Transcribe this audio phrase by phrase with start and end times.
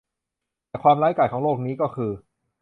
[0.69, 2.11] แต่ความร้ายกาจของโรคนี้ก็คือ